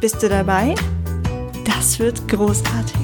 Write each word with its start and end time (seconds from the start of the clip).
Bist 0.00 0.22
du 0.22 0.28
dabei? 0.28 0.76
Das 1.64 1.98
wird 1.98 2.28
großartig. 2.28 2.94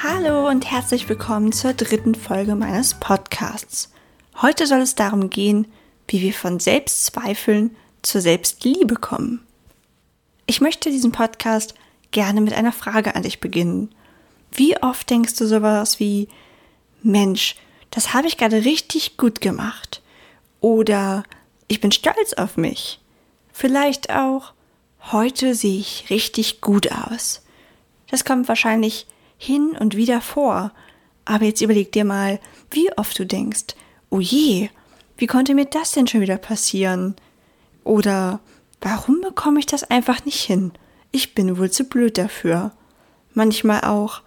Hallo 0.00 0.48
und 0.48 0.70
herzlich 0.70 1.08
willkommen 1.08 1.50
zur 1.50 1.72
dritten 1.72 2.14
Folge 2.14 2.54
meines 2.54 2.94
Podcasts. 2.94 3.90
Heute 4.40 4.68
soll 4.68 4.82
es 4.82 4.94
darum 4.94 5.30
gehen, 5.30 5.66
wie 6.06 6.20
wir 6.20 6.32
von 6.32 6.60
Selbstzweifeln 6.60 7.74
zur 8.02 8.20
Selbstliebe 8.20 8.94
kommen. 8.94 9.44
Ich 10.46 10.60
möchte 10.60 10.92
diesen 10.92 11.10
Podcast 11.10 11.74
gerne 12.12 12.40
mit 12.40 12.52
einer 12.52 12.72
Frage 12.72 13.16
an 13.16 13.24
dich 13.24 13.40
beginnen. 13.40 13.92
Wie 14.52 14.80
oft 14.80 15.10
denkst 15.10 15.34
du 15.34 15.48
sowas 15.48 15.98
wie, 15.98 16.28
Mensch, 17.02 17.56
das 17.90 18.14
habe 18.14 18.28
ich 18.28 18.36
gerade 18.36 18.64
richtig 18.64 19.16
gut 19.16 19.40
gemacht. 19.40 20.02
Oder 20.60 21.24
ich 21.68 21.80
bin 21.80 21.92
stolz 21.92 22.34
auf 22.34 22.56
mich. 22.56 23.00
Vielleicht 23.52 24.10
auch, 24.10 24.52
heute 25.12 25.54
sehe 25.54 25.78
ich 25.78 26.06
richtig 26.10 26.60
gut 26.60 26.90
aus. 26.92 27.42
Das 28.10 28.24
kommt 28.24 28.48
wahrscheinlich 28.48 29.06
hin 29.38 29.76
und 29.78 29.96
wieder 29.96 30.20
vor. 30.20 30.72
Aber 31.24 31.44
jetzt 31.44 31.60
überleg 31.60 31.92
dir 31.92 32.04
mal, 32.04 32.40
wie 32.70 32.92
oft 32.96 33.18
du 33.18 33.24
denkst, 33.24 33.74
oh 34.10 34.20
je, 34.20 34.68
wie 35.16 35.26
konnte 35.26 35.54
mir 35.54 35.66
das 35.66 35.92
denn 35.92 36.06
schon 36.06 36.20
wieder 36.20 36.38
passieren? 36.38 37.14
Oder 37.84 38.40
warum 38.80 39.20
bekomme 39.20 39.60
ich 39.60 39.66
das 39.66 39.84
einfach 39.84 40.24
nicht 40.24 40.42
hin? 40.42 40.72
Ich 41.12 41.34
bin 41.34 41.58
wohl 41.58 41.70
zu 41.70 41.84
blöd 41.84 42.18
dafür. 42.18 42.72
Manchmal 43.34 43.82
auch, 43.82 44.22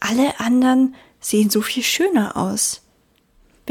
alle 0.00 0.38
anderen 0.40 0.94
sehen 1.20 1.50
so 1.50 1.60
viel 1.60 1.82
schöner 1.82 2.36
aus. 2.36 2.82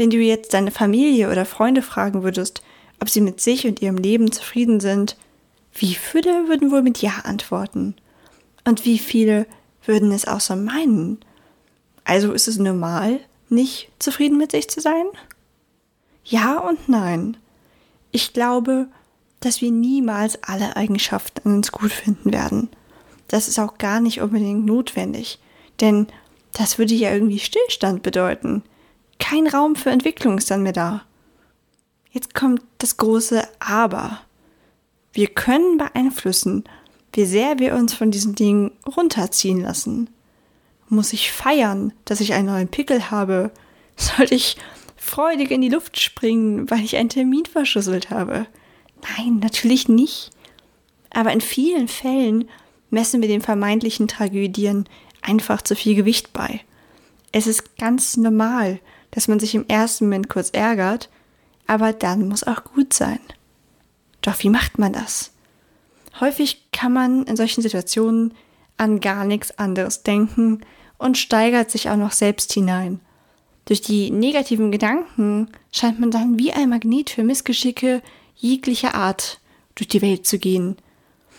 Wenn 0.00 0.08
du 0.08 0.16
jetzt 0.16 0.54
deine 0.54 0.70
Familie 0.70 1.30
oder 1.30 1.44
Freunde 1.44 1.82
fragen 1.82 2.22
würdest, 2.22 2.62
ob 3.00 3.10
sie 3.10 3.20
mit 3.20 3.42
sich 3.42 3.66
und 3.66 3.82
ihrem 3.82 3.98
Leben 3.98 4.32
zufrieden 4.32 4.80
sind, 4.80 5.18
wie 5.74 5.92
viele 5.92 6.48
würden 6.48 6.70
wohl 6.70 6.80
mit 6.80 7.02
Ja 7.02 7.16
antworten? 7.24 7.94
Und 8.64 8.86
wie 8.86 8.98
viele 8.98 9.44
würden 9.84 10.10
es 10.10 10.26
auch 10.26 10.40
so 10.40 10.56
meinen? 10.56 11.18
Also 12.02 12.32
ist 12.32 12.48
es 12.48 12.56
normal, 12.56 13.20
nicht 13.50 13.90
zufrieden 13.98 14.38
mit 14.38 14.52
sich 14.52 14.70
zu 14.70 14.80
sein? 14.80 15.04
Ja 16.24 16.60
und 16.60 16.88
nein. 16.88 17.36
Ich 18.10 18.32
glaube, 18.32 18.86
dass 19.40 19.60
wir 19.60 19.70
niemals 19.70 20.42
alle 20.42 20.76
Eigenschaften 20.76 21.46
an 21.46 21.56
uns 21.56 21.72
gut 21.72 21.92
finden 21.92 22.32
werden. 22.32 22.70
Das 23.28 23.48
ist 23.48 23.58
auch 23.58 23.76
gar 23.76 24.00
nicht 24.00 24.22
unbedingt 24.22 24.64
notwendig, 24.64 25.40
denn 25.78 26.06
das 26.54 26.78
würde 26.78 26.94
ja 26.94 27.12
irgendwie 27.12 27.38
Stillstand 27.38 28.02
bedeuten. 28.02 28.62
Kein 29.20 29.46
Raum 29.46 29.76
für 29.76 29.90
Entwicklung 29.90 30.38
ist 30.38 30.50
dann 30.50 30.64
mehr 30.64 30.72
da. 30.72 31.02
Jetzt 32.10 32.34
kommt 32.34 32.62
das 32.78 32.96
große 32.96 33.46
Aber. 33.60 34.20
Wir 35.12 35.28
können 35.28 35.78
beeinflussen, 35.78 36.64
wie 37.12 37.24
sehr 37.24 37.60
wir 37.60 37.74
uns 37.76 37.94
von 37.94 38.10
diesen 38.10 38.34
Dingen 38.34 38.72
runterziehen 38.96 39.60
lassen. 39.60 40.10
Muss 40.88 41.12
ich 41.12 41.30
feiern, 41.30 41.92
dass 42.04 42.20
ich 42.20 42.32
einen 42.32 42.46
neuen 42.46 42.68
Pickel 42.68 43.12
habe? 43.12 43.52
Sollte 43.96 44.34
ich 44.34 44.56
freudig 44.96 45.50
in 45.50 45.60
die 45.60 45.68
Luft 45.68 46.00
springen, 46.00 46.68
weil 46.70 46.80
ich 46.80 46.96
einen 46.96 47.08
Termin 47.08 47.44
verschlüsselt 47.44 48.10
habe? 48.10 48.46
Nein, 49.16 49.38
natürlich 49.38 49.88
nicht. 49.88 50.30
Aber 51.10 51.32
in 51.32 51.40
vielen 51.40 51.88
Fällen 51.88 52.48
messen 52.90 53.20
wir 53.20 53.28
den 53.28 53.40
vermeintlichen 53.40 54.08
Tragödien 54.08 54.88
einfach 55.22 55.62
zu 55.62 55.76
viel 55.76 55.94
Gewicht 55.94 56.32
bei. 56.32 56.60
Es 57.32 57.46
ist 57.46 57.76
ganz 57.76 58.16
normal, 58.16 58.80
dass 59.10 59.28
man 59.28 59.40
sich 59.40 59.54
im 59.54 59.66
ersten 59.68 60.06
Moment 60.06 60.28
kurz 60.28 60.50
ärgert, 60.50 61.08
aber 61.66 61.92
dann 61.92 62.28
muss 62.28 62.44
auch 62.44 62.64
gut 62.64 62.92
sein. 62.92 63.20
Doch 64.22 64.42
wie 64.42 64.50
macht 64.50 64.78
man 64.78 64.92
das? 64.92 65.32
Häufig 66.20 66.70
kann 66.72 66.92
man 66.92 67.24
in 67.24 67.36
solchen 67.36 67.62
Situationen 67.62 68.34
an 68.76 69.00
gar 69.00 69.24
nichts 69.24 69.58
anderes 69.58 70.02
denken 70.02 70.60
und 70.98 71.18
steigert 71.18 71.70
sich 71.70 71.88
auch 71.88 71.96
noch 71.96 72.12
selbst 72.12 72.52
hinein. 72.52 73.00
Durch 73.66 73.80
die 73.80 74.10
negativen 74.10 74.72
Gedanken 74.72 75.48
scheint 75.72 76.00
man 76.00 76.10
dann 76.10 76.38
wie 76.38 76.52
ein 76.52 76.70
Magnet 76.70 77.10
für 77.10 77.22
Missgeschicke 77.22 78.02
jeglicher 78.34 78.94
Art 78.94 79.40
durch 79.74 79.88
die 79.88 80.02
Welt 80.02 80.26
zu 80.26 80.38
gehen. 80.38 80.76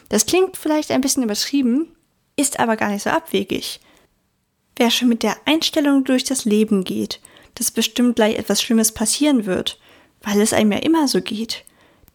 Das 0.09 0.25
klingt 0.25 0.57
vielleicht 0.57 0.91
ein 0.91 1.01
bisschen 1.01 1.23
übertrieben, 1.23 1.87
ist 2.37 2.59
aber 2.59 2.77
gar 2.77 2.89
nicht 2.89 3.03
so 3.03 3.09
abwegig. 3.09 3.81
Wer 4.75 4.91
schon 4.91 5.09
mit 5.09 5.23
der 5.23 5.35
Einstellung 5.45 6.03
durch 6.03 6.23
das 6.23 6.45
Leben 6.45 6.83
geht 6.83 7.19
dass 7.55 7.71
bestimmt 7.71 8.15
gleich 8.15 8.37
etwas 8.37 8.61
Schlimmes 8.61 8.91
passieren 8.91 9.45
wird, 9.45 9.79
weil 10.21 10.39
es 10.41 10.53
einem 10.53 10.71
ja 10.71 10.79
immer 10.79 11.07
so 11.07 11.21
geht, 11.21 11.63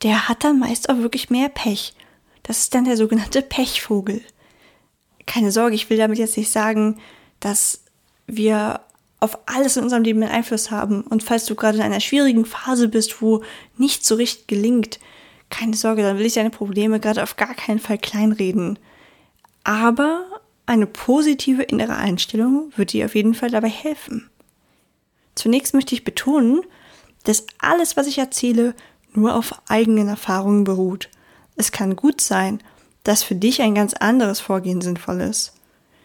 der 0.02 0.28
hat 0.28 0.44
dann 0.44 0.58
meist 0.58 0.88
auch 0.88 0.98
wirklich 0.98 1.30
mehr 1.30 1.48
Pech. 1.48 1.94
Das 2.42 2.58
ist 2.58 2.74
dann 2.74 2.84
der 2.84 2.96
sogenannte 2.96 3.42
Pechvogel. 3.42 4.22
Keine 5.26 5.50
Sorge, 5.50 5.74
ich 5.74 5.90
will 5.90 5.98
damit 5.98 6.18
jetzt 6.18 6.36
nicht 6.36 6.52
sagen, 6.52 7.00
dass 7.40 7.82
wir 8.26 8.80
auf 9.20 9.38
alles 9.46 9.76
in 9.76 9.84
unserem 9.84 10.04
Leben 10.04 10.22
einen 10.22 10.32
Einfluss 10.32 10.70
haben. 10.70 11.02
Und 11.02 11.22
falls 11.22 11.46
du 11.46 11.54
gerade 11.54 11.78
in 11.78 11.82
einer 11.82 12.00
schwierigen 12.00 12.44
Phase 12.44 12.88
bist, 12.88 13.22
wo 13.22 13.42
nichts 13.76 14.06
so 14.06 14.14
richtig 14.14 14.46
gelingt, 14.46 15.00
keine 15.50 15.74
Sorge, 15.74 16.02
dann 16.02 16.18
will 16.18 16.26
ich 16.26 16.34
deine 16.34 16.50
Probleme 16.50 17.00
gerade 17.00 17.22
auf 17.22 17.36
gar 17.36 17.54
keinen 17.54 17.78
Fall 17.78 17.98
kleinreden. 17.98 18.78
Aber 19.64 20.24
eine 20.66 20.86
positive 20.86 21.62
innere 21.62 21.96
Einstellung 21.96 22.72
wird 22.76 22.92
dir 22.92 23.06
auf 23.06 23.14
jeden 23.14 23.34
Fall 23.34 23.50
dabei 23.50 23.68
helfen. 23.68 24.30
Zunächst 25.36 25.74
möchte 25.74 25.94
ich 25.94 26.02
betonen, 26.02 26.62
dass 27.22 27.46
alles, 27.60 27.96
was 27.96 28.08
ich 28.08 28.18
erzähle, 28.18 28.74
nur 29.12 29.36
auf 29.36 29.54
eigenen 29.68 30.08
Erfahrungen 30.08 30.64
beruht. 30.64 31.08
Es 31.56 31.70
kann 31.70 31.94
gut 31.94 32.20
sein, 32.20 32.60
dass 33.04 33.22
für 33.22 33.36
dich 33.36 33.62
ein 33.62 33.74
ganz 33.74 33.94
anderes 33.94 34.40
Vorgehen 34.40 34.80
sinnvoll 34.80 35.20
ist. 35.20 35.52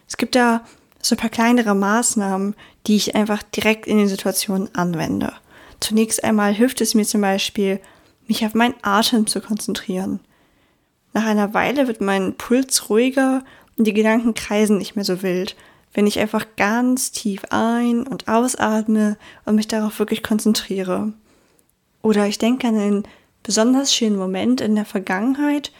Es 0.06 0.16
gibt 0.16 0.36
da 0.36 0.64
so 1.00 1.16
ein 1.16 1.18
paar 1.18 1.30
kleinere 1.30 1.74
Maßnahmen, 1.74 2.54
die 2.86 2.96
ich 2.96 3.16
einfach 3.16 3.42
direkt 3.42 3.86
in 3.86 3.98
den 3.98 4.08
Situationen 4.08 4.72
anwende. 4.74 5.32
Zunächst 5.80 6.22
einmal 6.22 6.54
hilft 6.54 6.80
es 6.80 6.94
mir 6.94 7.04
zum 7.04 7.22
Beispiel, 7.22 7.80
mich 8.28 8.46
auf 8.46 8.54
meinen 8.54 8.74
Atem 8.82 9.26
zu 9.26 9.40
konzentrieren. 9.40 10.20
Nach 11.12 11.26
einer 11.26 11.54
Weile 11.54 11.88
wird 11.88 12.00
mein 12.00 12.36
Puls 12.36 12.88
ruhiger 12.88 13.42
und 13.76 13.86
die 13.86 13.92
Gedanken 13.92 14.34
kreisen 14.34 14.78
nicht 14.78 14.94
mehr 14.94 15.04
so 15.04 15.22
wild 15.22 15.56
wenn 15.94 16.06
ich 16.06 16.18
einfach 16.18 16.46
ganz 16.56 17.12
tief 17.12 17.42
ein- 17.50 18.06
und 18.06 18.28
ausatme 18.28 19.16
und 19.44 19.56
mich 19.56 19.68
darauf 19.68 19.98
wirklich 19.98 20.22
konzentriere. 20.22 21.12
Oder 22.02 22.26
ich 22.26 22.38
denke 22.38 22.68
an 22.68 22.76
einen 22.76 23.08
besonders 23.42 23.94
schönen 23.94 24.16
Moment 24.16 24.60
in 24.60 24.74
der 24.74 24.84
Vergangenheit 24.84 25.72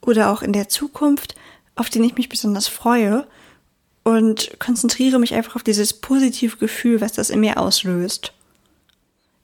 oder 0.00 0.30
auch 0.30 0.42
in 0.42 0.52
der 0.52 0.68
Zukunft, 0.68 1.34
auf 1.76 1.90
den 1.90 2.04
ich 2.04 2.16
mich 2.16 2.28
besonders 2.28 2.68
freue 2.68 3.26
und 4.02 4.58
konzentriere 4.58 5.18
mich 5.18 5.34
einfach 5.34 5.56
auf 5.56 5.62
dieses 5.62 5.94
positive 5.94 6.56
Gefühl, 6.58 7.00
was 7.00 7.12
das 7.12 7.30
in 7.30 7.40
mir 7.40 7.58
auslöst. 7.58 8.32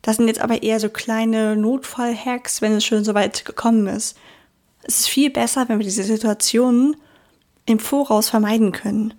Das 0.03 0.17
sind 0.17 0.29
jetzt 0.29 0.41
aber 0.41 0.63
eher 0.63 0.81
so 0.81 0.89
kleine 0.89 1.56
Notfallhacks, 1.56 2.63
wenn 2.63 2.73
es 2.73 2.85
schon 2.85 3.05
so 3.05 3.15
weit 3.15 3.45
gekommen 3.45 3.87
ist. 3.87 4.17
Es 4.83 5.01
ist 5.01 5.09
viel 5.09 5.31
besser, 5.31 5.69
wenn 5.69 5.79
wir 5.79 5.85
diese 5.85 6.05
Situationen 6.05 6.97
im 7.67 7.79
Voraus 7.79 8.31
vermeiden 8.31 8.73
können. 8.73 9.15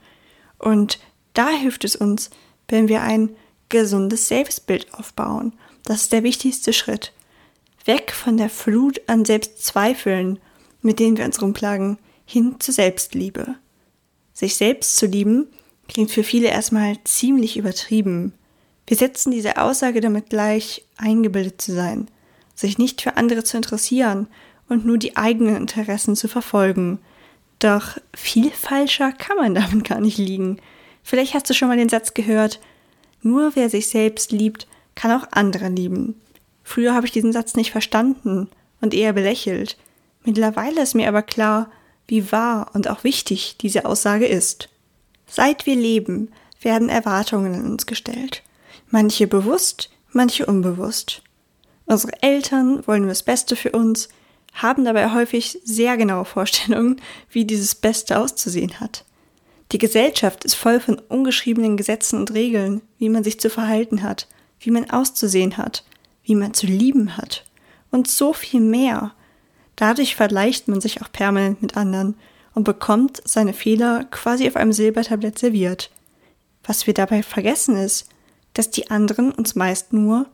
Und 0.62 1.00
da 1.34 1.50
hilft 1.50 1.84
es 1.84 1.96
uns, 1.96 2.30
wenn 2.68 2.88
wir 2.88 3.02
ein 3.02 3.36
gesundes 3.69 4.28
Selbstbild 4.28 4.94
aufbauen. 4.94 5.54
Das 5.84 6.04
ist 6.04 6.13
der 6.13 6.24
wichtigste 6.24 6.72
Schritt. 6.72 7.13
Weg 7.86 8.12
von 8.12 8.38
der 8.38 8.50
Flut 8.50 9.02
an 9.08 9.25
Selbstzweifeln, 9.25 10.40
mit 10.81 11.00
denen 11.00 11.18
wir 11.18 11.25
uns 11.25 11.42
rumplagen, 11.42 11.98
hin 12.25 12.58
zur 12.60 12.75
Selbstliebe. 12.75 13.56
Sich 14.34 14.56
selbst 14.56 14.98
zu 14.98 15.08
lieben 15.08 15.48
klingt 15.88 16.12
für 16.12 16.24
viele 16.24 16.50
erstmal 16.50 16.98
ziemlich 17.04 17.58
übertrieben. 17.58 18.34
Wir 18.86 18.98
setzen 18.98 19.31
diese 19.31 19.58
Aussage 19.58 20.00
damit 20.00 20.30
gleich, 20.30 20.86
eingebildet 20.96 21.60
zu 21.60 21.74
sein, 21.74 22.08
sich 22.54 22.78
nicht 22.78 23.02
für 23.02 23.18
andere 23.18 23.44
zu 23.44 23.58
interessieren 23.58 24.28
und 24.69 24.86
nur 24.86 25.00
die 25.00 25.18
eigenen 25.18 25.56
Interessen 25.56 26.16
zu 26.16 26.28
verfolgen– 26.28 27.00
doch 27.63 27.98
viel 28.16 28.52
falscher 28.52 29.12
kann 29.12 29.38
man 29.38 29.56
damit 29.56 29.88
gar 29.88 30.00
nicht 30.00 30.18
liegen. 30.18 30.60
Vielleicht 31.04 31.34
hast 31.34 31.50
du 31.50 31.54
schon 31.54 31.68
mal 31.68 31.78
den 31.78 31.90
Satz 31.90 32.13
gehört, 32.13 32.60
nur 33.22 33.56
wer 33.56 33.69
sich 33.69 33.88
selbst 33.88 34.31
liebt, 34.31 34.68
kann 34.96 35.12
auch 35.12 35.28
andere 35.31 35.69
lieben. 35.69 36.19
Früher 36.63 36.94
habe 36.94 37.06
ich 37.06 37.12
diesen 37.12 37.34
Satz 37.34 37.56
nicht 37.56 37.72
verstanden 37.72 38.50
und 38.81 38.94
eher 38.94 39.13
belächelt. 39.13 39.78
Mittlerweile 40.24 40.81
ist 40.81 40.96
mir 40.96 41.08
aber 41.08 41.22
klar, 41.22 41.72
wie 42.08 42.31
wahr 42.31 42.72
und 42.74 42.90
auch 42.90 43.04
wichtig 43.04 43.58
diese 43.60 43.86
Aussage 43.86 44.25
ist. 44.25 44.69
Seit 45.28 45.66
wir 45.66 45.75
leben, 45.75 46.30
werden 46.62 46.90
Erwartungen 46.90 47.54
an 47.56 47.72
uns 47.72 47.86
gestellt. 47.86 48.44
Manche 48.90 49.28
bewusst, 49.28 49.90
manche 50.12 50.46
unbewusst. 50.46 51.22
Unsere 51.86 52.22
Eltern 52.22 52.86
wollen 52.86 53.02
nur 53.02 53.10
das 53.10 53.24
Beste 53.24 53.56
für 53.56 53.72
uns, 53.72 54.10
haben 54.53 54.86
dabei 54.86 55.12
häufig 55.13 55.59
sehr 55.63 55.98
genaue 55.98 56.25
Vorstellungen, 56.25 57.01
wie 57.30 57.45
dieses 57.45 57.75
Beste 57.75 58.19
auszusehen 58.19 58.80
hat. 58.80 59.06
Die 59.71 59.77
Gesellschaft 59.77 60.44
ist 60.44 60.56
voll 60.56 60.80
von 60.80 61.00
ungeschriebenen 61.00 61.77
Gesetzen 61.77 62.19
und 62.19 62.33
Regeln, 62.33 62.81
wie 62.98 63.09
man 63.09 63.24
sich 63.24 63.39
zu 63.39 63.50
verhalten 63.50 64.03
hat, 64.03 64.27
wie 64.59 64.71
man 64.71 64.89
auszusehen 64.89 65.57
hat, 65.57 65.86
wie 66.24 66.36
man 66.36 66.53
zu 66.53 66.68
lieben 66.68 67.15
hat 67.15 67.45
und 67.89 68.09
so 68.09 68.33
viel 68.33 68.59
mehr. 68.62 69.13
Dadurch 69.75 70.15
vergleicht 70.15 70.68
man 70.68 70.81
sich 70.81 71.01
auch 71.01 71.12
permanent 71.12 71.62
mit 71.62 71.77
anderen 71.77 72.15
und 72.53 72.65
bekommt 72.65 73.21
seine 73.25 73.53
Fehler 73.53 74.06
quasi 74.12 74.48
auf 74.48 74.56
einem 74.57 74.74
Silbertablett 74.74 75.39
serviert. 75.39 75.89
Was 76.63 76.86
wir 76.86 76.94
dabei 76.94 77.24
vergessen 77.24 77.77
ist, 77.77 78.09
dass 78.53 78.69
die 78.69 78.92
anderen 78.92 79.31
uns 79.31 79.56
meist 79.56 79.94
nur 79.94 80.27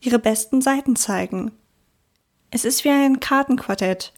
ihre 0.00 0.18
besten 0.18 0.62
Seiten 0.62 0.96
zeigen. 0.96 1.50
Es 2.50 2.64
ist 2.64 2.84
wie 2.84 2.90
ein 2.90 3.20
Kartenquartett, 3.20 4.12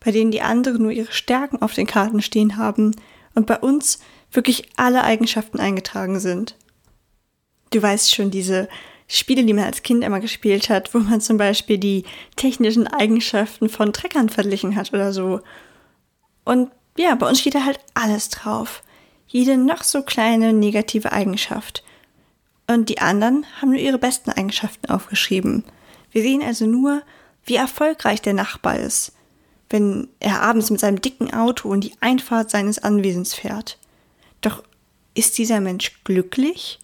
bei 0.00 0.10
denen 0.10 0.30
die 0.30 0.42
anderen 0.42 0.82
nur 0.82 0.92
ihre 0.92 1.12
Stärken 1.12 1.62
auf 1.62 1.74
den 1.74 1.86
Karten 1.86 2.22
stehen 2.22 2.56
haben 2.56 2.94
und 3.34 3.46
bei 3.46 3.58
uns 3.58 4.00
wirklich 4.32 4.68
alle 4.76 5.04
Eigenschaften 5.04 5.58
eingetragen 5.58 6.20
sind. 6.20 6.56
Du 7.70 7.82
weißt 7.82 8.14
schon, 8.14 8.30
diese 8.30 8.68
Spiele, 9.08 9.44
die 9.44 9.54
man 9.54 9.64
als 9.64 9.82
Kind 9.82 10.04
immer 10.04 10.20
gespielt 10.20 10.68
hat, 10.68 10.92
wo 10.94 10.98
man 10.98 11.20
zum 11.20 11.38
Beispiel 11.38 11.78
die 11.78 12.04
technischen 12.36 12.86
Eigenschaften 12.86 13.68
von 13.68 13.92
Treckern 13.92 14.28
verglichen 14.28 14.76
hat 14.76 14.92
oder 14.92 15.12
so. 15.12 15.40
Und 16.44 16.70
ja, 16.98 17.14
bei 17.14 17.28
uns 17.28 17.40
steht 17.40 17.54
da 17.54 17.64
halt 17.64 17.80
alles 17.94 18.28
drauf. 18.28 18.82
Jede 19.26 19.56
noch 19.56 19.82
so 19.82 20.02
kleine 20.02 20.52
negative 20.52 21.12
Eigenschaft. 21.12 21.82
Und 22.66 22.90
die 22.90 22.98
anderen 22.98 23.46
haben 23.60 23.70
nur 23.70 23.80
ihre 23.80 23.98
besten 23.98 24.30
Eigenschaften 24.30 24.90
aufgeschrieben. 24.90 25.64
Wir 26.10 26.22
sehen 26.22 26.42
also 26.42 26.66
nur, 26.66 27.02
wie 27.48 27.56
erfolgreich 27.56 28.22
der 28.22 28.34
Nachbar 28.34 28.78
ist, 28.78 29.12
wenn 29.70 30.08
er 30.20 30.42
abends 30.42 30.70
mit 30.70 30.80
seinem 30.80 31.00
dicken 31.00 31.32
Auto 31.32 31.72
in 31.72 31.80
die 31.80 31.94
Einfahrt 32.00 32.50
seines 32.50 32.78
Anwesens 32.78 33.34
fährt. 33.34 33.78
Doch 34.40 34.62
ist 35.14 35.38
dieser 35.38 35.60
Mensch 35.60 36.04
glücklich? 36.04 36.78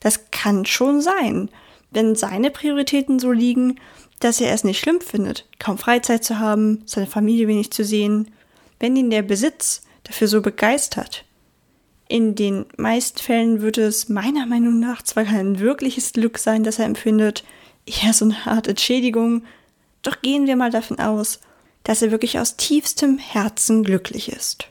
Das 0.00 0.30
kann 0.30 0.66
schon 0.66 1.00
sein, 1.00 1.50
wenn 1.90 2.14
seine 2.14 2.50
Prioritäten 2.50 3.18
so 3.18 3.32
liegen, 3.32 3.80
dass 4.20 4.40
er 4.40 4.52
es 4.52 4.64
nicht 4.64 4.78
schlimm 4.78 5.00
findet, 5.00 5.46
kaum 5.58 5.78
Freizeit 5.78 6.24
zu 6.24 6.38
haben, 6.38 6.82
seine 6.86 7.06
Familie 7.06 7.48
wenig 7.48 7.70
zu 7.70 7.84
sehen, 7.84 8.30
wenn 8.78 8.96
ihn 8.96 9.10
der 9.10 9.22
Besitz 9.22 9.82
dafür 10.04 10.28
so 10.28 10.40
begeistert. 10.40 11.24
In 12.08 12.34
den 12.34 12.66
meisten 12.76 13.18
Fällen 13.18 13.60
würde 13.60 13.82
es 13.82 14.08
meiner 14.08 14.46
Meinung 14.46 14.78
nach 14.78 15.02
zwar 15.02 15.24
kein 15.24 15.58
wirkliches 15.58 16.12
Glück 16.12 16.38
sein, 16.38 16.62
das 16.62 16.78
er 16.78 16.84
empfindet, 16.84 17.44
eher 17.84 18.12
so 18.12 18.26
eine 18.26 18.36
Art 18.46 18.68
Entschädigung, 18.68 19.42
doch 20.06 20.22
gehen 20.22 20.46
wir 20.46 20.56
mal 20.56 20.70
davon 20.70 20.98
aus, 20.98 21.40
dass 21.84 22.02
er 22.02 22.10
wirklich 22.10 22.38
aus 22.38 22.56
tiefstem 22.56 23.18
Herzen 23.18 23.84
glücklich 23.84 24.30
ist. 24.30 24.68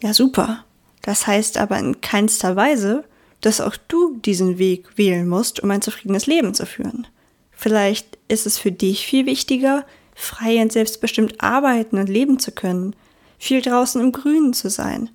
Ja, 0.00 0.14
super. 0.14 0.64
Das 1.02 1.26
heißt 1.26 1.58
aber 1.58 1.78
in 1.78 2.00
keinster 2.00 2.56
Weise, 2.56 3.04
dass 3.40 3.60
auch 3.60 3.76
du 3.88 4.16
diesen 4.18 4.58
Weg 4.58 4.96
wählen 4.96 5.28
musst, 5.28 5.60
um 5.62 5.70
ein 5.70 5.82
zufriedenes 5.82 6.26
Leben 6.26 6.54
zu 6.54 6.66
führen. 6.66 7.06
Vielleicht 7.52 8.18
ist 8.28 8.46
es 8.46 8.58
für 8.58 8.72
dich 8.72 9.06
viel 9.06 9.26
wichtiger, 9.26 9.86
frei 10.14 10.60
und 10.60 10.72
selbstbestimmt 10.72 11.40
arbeiten 11.40 11.98
und 11.98 12.08
leben 12.08 12.38
zu 12.38 12.50
können, 12.50 12.96
viel 13.38 13.60
draußen 13.60 14.00
im 14.00 14.12
Grünen 14.12 14.52
zu 14.52 14.70
sein. 14.70 15.10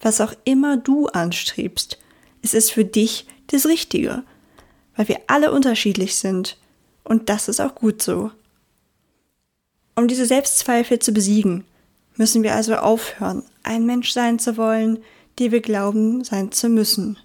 Was 0.00 0.20
auch 0.20 0.32
immer 0.44 0.76
du 0.76 1.08
anstrebst, 1.08 1.98
es 2.42 2.54
ist 2.54 2.70
für 2.70 2.84
dich 2.84 3.26
das 3.48 3.66
Richtige, 3.66 4.22
weil 4.96 5.08
wir 5.08 5.20
alle 5.26 5.52
unterschiedlich 5.52 6.16
sind 6.16 6.56
und 7.04 7.28
das 7.28 7.48
ist 7.48 7.60
auch 7.60 7.74
gut 7.74 8.02
so. 8.02 8.30
Um 9.94 10.08
diese 10.08 10.26
Selbstzweifel 10.26 10.98
zu 10.98 11.12
besiegen, 11.12 11.64
müssen 12.16 12.42
wir 12.42 12.54
also 12.54 12.74
aufhören, 12.76 13.44
ein 13.62 13.86
Mensch 13.86 14.10
sein 14.10 14.38
zu 14.38 14.56
wollen, 14.56 14.98
der 15.38 15.52
wir 15.52 15.60
glauben 15.60 16.24
sein 16.24 16.52
zu 16.52 16.68
müssen. 16.68 17.18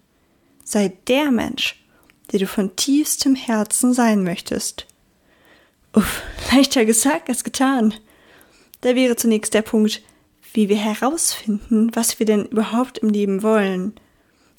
Sei 0.63 0.93
der 1.07 1.31
Mensch, 1.31 1.83
der 2.31 2.39
du 2.39 2.47
von 2.47 2.75
tiefstem 2.75 3.35
Herzen 3.35 3.93
sein 3.93 4.23
möchtest. 4.23 4.85
Uff, 5.93 6.21
leichter 6.51 6.85
gesagt 6.85 7.29
als 7.29 7.43
getan. 7.43 7.93
Da 8.81 8.95
wäre 8.95 9.15
zunächst 9.15 9.53
der 9.53 9.63
Punkt, 9.63 10.01
wie 10.53 10.69
wir 10.69 10.77
herausfinden, 10.77 11.91
was 11.95 12.19
wir 12.19 12.25
denn 12.25 12.45
überhaupt 12.45 12.99
im 12.99 13.09
Leben 13.09 13.43
wollen. 13.43 13.93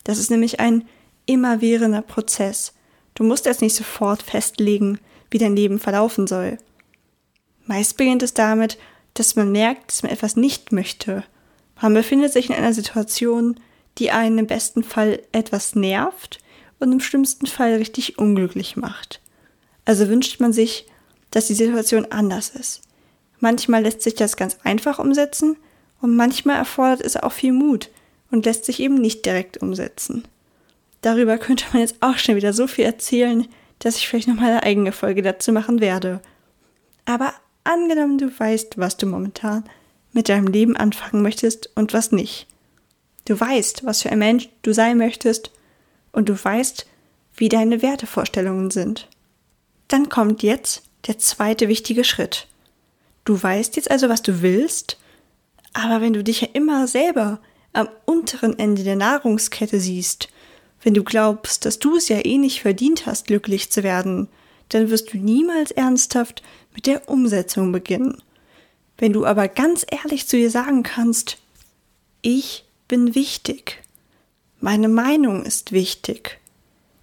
Das 0.04 0.18
ist 0.18 0.30
nämlich 0.30 0.60
ein 0.60 0.86
immerwährender 1.26 2.02
Prozess. 2.02 2.74
Du 3.14 3.24
musst 3.24 3.46
jetzt 3.46 3.62
nicht 3.62 3.74
sofort 3.74 4.22
festlegen, 4.22 4.98
wie 5.30 5.38
dein 5.38 5.56
Leben 5.56 5.78
verlaufen 5.78 6.26
soll. 6.26 6.58
Meist 7.66 7.96
beginnt 7.96 8.22
es 8.22 8.34
damit, 8.34 8.78
dass 9.14 9.36
man 9.36 9.52
merkt, 9.52 9.90
dass 9.90 10.02
man 10.02 10.12
etwas 10.12 10.36
nicht 10.36 10.72
möchte. 10.72 11.24
Man 11.80 11.94
befindet 11.94 12.32
sich 12.32 12.48
in 12.48 12.54
einer 12.54 12.72
Situation, 12.72 13.58
die 13.98 14.10
einen 14.10 14.38
im 14.38 14.46
besten 14.46 14.82
Fall 14.82 15.22
etwas 15.32 15.74
nervt 15.74 16.38
und 16.78 16.92
im 16.92 17.00
schlimmsten 17.00 17.46
Fall 17.46 17.74
richtig 17.74 18.18
unglücklich 18.18 18.76
macht. 18.76 19.20
Also 19.84 20.08
wünscht 20.08 20.40
man 20.40 20.52
sich, 20.52 20.86
dass 21.30 21.46
die 21.46 21.54
Situation 21.54 22.06
anders 22.10 22.50
ist. 22.50 22.82
Manchmal 23.38 23.82
lässt 23.82 24.02
sich 24.02 24.14
das 24.14 24.36
ganz 24.36 24.58
einfach 24.64 24.98
umsetzen 24.98 25.56
und 26.00 26.16
manchmal 26.16 26.56
erfordert 26.56 27.00
es 27.00 27.16
auch 27.16 27.32
viel 27.32 27.52
Mut 27.52 27.90
und 28.30 28.44
lässt 28.44 28.64
sich 28.64 28.80
eben 28.80 28.96
nicht 28.96 29.24
direkt 29.24 29.58
umsetzen. 29.58 30.24
Darüber 31.02 31.38
könnte 31.38 31.64
man 31.72 31.80
jetzt 31.80 31.96
auch 32.00 32.18
schon 32.18 32.36
wieder 32.36 32.52
so 32.52 32.66
viel 32.66 32.84
erzählen, 32.84 33.46
dass 33.80 33.96
ich 33.96 34.08
vielleicht 34.08 34.28
nochmal 34.28 34.50
eine 34.50 34.62
eigene 34.62 34.92
Folge 34.92 35.22
dazu 35.22 35.52
machen 35.52 35.80
werde. 35.80 36.20
Aber 37.04 37.34
angenommen, 37.64 38.18
du 38.18 38.30
weißt, 38.38 38.78
was 38.78 38.96
du 38.96 39.06
momentan 39.06 39.64
mit 40.12 40.28
deinem 40.28 40.46
Leben 40.46 40.76
anfangen 40.76 41.22
möchtest 41.22 41.70
und 41.74 41.92
was 41.92 42.12
nicht. 42.12 42.46
Du 43.24 43.38
weißt, 43.38 43.84
was 43.84 44.02
für 44.02 44.10
ein 44.10 44.18
Mensch 44.18 44.48
du 44.62 44.72
sein 44.72 44.98
möchtest 44.98 45.50
und 46.12 46.28
du 46.28 46.42
weißt, 46.42 46.86
wie 47.34 47.48
deine 47.48 47.82
Wertevorstellungen 47.82 48.70
sind. 48.70 49.08
Dann 49.88 50.08
kommt 50.08 50.42
jetzt 50.42 50.82
der 51.06 51.18
zweite 51.18 51.68
wichtige 51.68 52.04
Schritt. 52.04 52.46
Du 53.24 53.40
weißt 53.40 53.76
jetzt 53.76 53.90
also, 53.90 54.08
was 54.08 54.22
du 54.22 54.42
willst, 54.42 54.98
aber 55.72 56.00
wenn 56.00 56.12
du 56.12 56.24
dich 56.24 56.40
ja 56.40 56.48
immer 56.52 56.86
selber 56.86 57.40
am 57.72 57.88
unteren 58.04 58.58
Ende 58.58 58.82
der 58.82 58.96
Nahrungskette 58.96 59.78
siehst, 59.78 60.28
wenn 60.82 60.94
du 60.94 61.04
glaubst, 61.04 61.64
dass 61.64 61.78
du 61.78 61.96
es 61.96 62.08
ja 62.08 62.24
eh 62.24 62.38
nicht 62.38 62.62
verdient 62.62 63.06
hast, 63.06 63.26
glücklich 63.26 63.70
zu 63.70 63.82
werden, 63.82 64.28
dann 64.70 64.90
wirst 64.90 65.12
du 65.12 65.18
niemals 65.18 65.70
ernsthaft 65.70 66.42
mit 66.74 66.86
der 66.86 67.08
Umsetzung 67.08 67.72
beginnen. 67.72 68.22
Wenn 68.96 69.12
du 69.12 69.26
aber 69.26 69.48
ganz 69.48 69.84
ehrlich 69.90 70.26
zu 70.26 70.36
dir 70.36 70.50
sagen 70.50 70.82
kannst, 70.82 71.38
ich 72.22 72.64
bin 72.88 73.14
wichtig. 73.14 73.82
Meine 74.60 74.88
Meinung 74.88 75.44
ist 75.44 75.72
wichtig. 75.72 76.38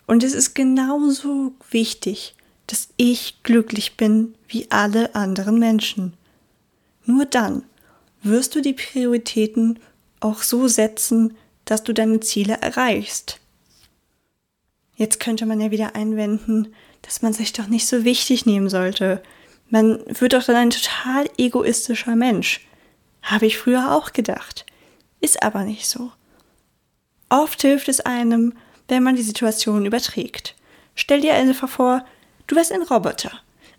Und 0.06 0.24
es 0.24 0.34
ist 0.34 0.54
genauso 0.54 1.54
wichtig, 1.70 2.36
dass 2.68 2.90
ich 2.98 3.42
glücklich 3.44 3.98
bin 3.98 4.36
wie 4.48 4.68
alle 4.70 5.16
anderen 5.16 5.60
Menschen. 5.60 6.14
Nur 7.06 7.26
dann 7.26 7.64
wirst 8.22 8.56
du 8.56 8.62
die 8.62 8.74
Prioritäten 8.74 9.80
auch 10.20 10.44
so 10.44 10.68
setzen, 10.68 11.36
dass 11.66 11.84
du 11.84 11.94
deine 11.94 12.20
Ziele 12.20 12.60
erreichst. 12.62 13.40
Jetzt 14.98 15.20
könnte 15.20 15.46
man 15.46 15.62
ja 15.62 15.70
wieder 15.70 15.96
einwenden, 15.96 16.74
dass 17.04 17.22
man 17.22 17.32
sich 17.32 17.54
doch 17.54 17.68
nicht 17.68 17.88
so 17.88 18.04
wichtig 18.04 18.48
nehmen 18.48 18.68
sollte. 18.68 19.22
Man 19.70 20.00
wird 20.08 20.34
doch 20.34 20.44
dann 20.44 20.56
ein 20.56 20.70
total 20.72 21.30
egoistischer 21.38 22.16
Mensch. 22.16 22.68
Habe 23.22 23.46
ich 23.46 23.60
früher 23.60 23.96
auch 23.96 24.12
gedacht. 24.12 24.66
Ist 25.22 25.44
aber 25.44 25.63
nicht 25.63 25.88
so. 25.88 26.12
Oft 27.30 27.62
hilft 27.62 27.89
es 27.89 28.00
einem, 28.00 28.54
wenn 28.88 29.04
man 29.04 29.16
die 29.16 29.22
Situation 29.22 29.86
überträgt. 29.86 30.56
Stell 30.96 31.22
dir 31.22 31.36
einfach 31.36 31.70
vor, 31.70 32.04
du 32.48 32.56
wärst 32.56 32.72
ein 32.72 32.82
Roboter. 32.82 33.32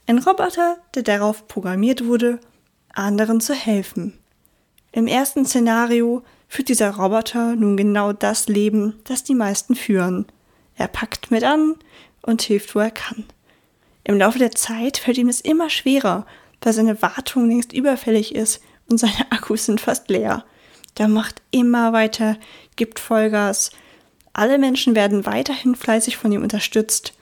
Ein 0.07 0.19
Roboter, 0.19 0.79
der 0.95 1.03
darauf 1.03 1.49
programmiert 1.49 2.05
wurde, 2.05 2.39
anderen 2.95 3.41
zu 3.41 3.55
helfen. 3.55 4.17
Im 4.93 5.09
ersten 5.09 5.45
Szenario 5.45 6.23
führt 6.49 6.69
dieser 6.69 6.95
Roboter 6.95 7.57
nun 7.57 7.77
genau 7.77 8.13
das 8.13 8.47
Leben, 8.49 9.01
das 9.05 9.25
die 9.25 9.35
meisten 9.35 9.75
führen. 9.75 10.27
Er 10.79 10.89
packt 10.89 11.31
mit 11.31 11.45
an 11.45 11.75
und 12.23 12.41
hilft, 12.41 12.75
wo 12.75 12.79
er 12.79 12.91
kann. 12.91 13.25
Im 14.05 14.17
Laufe 14.17 14.39
der 14.39 14.53
Zeit 14.53 14.97
fällt 14.97 15.19
ihm 15.19 15.29
es 15.29 15.41
immer 15.43 15.69
schwerer, 15.69 16.25
weil 16.63 16.73
seine 16.73 17.03
Wartung 17.03 17.49
längst 17.49 17.73
überfällig 17.73 18.35
ist 18.35 18.63
und 18.89 18.99
seine 18.99 19.27
Akkus 19.31 19.67
sind 19.67 19.81
fast 19.81 20.09
leer. 20.09 20.45
Der 20.97 21.09
macht 21.09 21.43
immer 21.51 21.93
weiter, 21.93 22.39
gibt 22.77 22.99
Vollgas. 22.99 23.71
Alle 24.33 24.59
Menschen 24.59 24.95
werden 24.95 25.27
weiterhin 25.27 25.75
fleißig 25.75 26.17
von 26.17 26.33
ihm 26.33 26.43
unterstützt. 26.43 27.13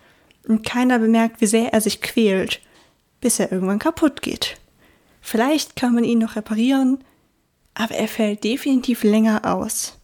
und 0.46 0.64
keiner 0.64 1.00
bemerkt, 1.00 1.40
wie 1.40 1.46
sehr 1.46 1.72
er 1.72 1.80
sich 1.80 2.00
quält, 2.00 2.60
bis 3.20 3.40
er 3.40 3.50
irgendwann 3.50 3.80
kaputt 3.80 4.22
geht. 4.22 4.58
Vielleicht 5.20 5.74
kann 5.74 5.92
man 5.92 6.04
ihn 6.04 6.20
noch 6.20 6.36
reparieren, 6.36 7.02
aber 7.74 7.96
er 7.96 8.06
fällt 8.06 8.44
definitiv 8.44 9.02
länger 9.02 9.44
aus. 9.44 9.98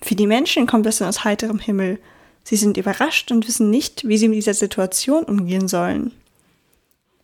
Für 0.00 0.14
die 0.14 0.26
Menschen 0.26 0.66
kommt 0.66 0.86
es 0.86 0.98
dann 0.98 1.08
aus 1.08 1.24
heiterem 1.24 1.58
Himmel. 1.58 1.98
Sie 2.44 2.56
sind 2.56 2.76
überrascht 2.76 3.32
und 3.32 3.48
wissen 3.48 3.70
nicht, 3.70 4.06
wie 4.06 4.18
sie 4.18 4.28
mit 4.28 4.36
dieser 4.36 4.54
Situation 4.54 5.24
umgehen 5.24 5.66
sollen. 5.66 6.12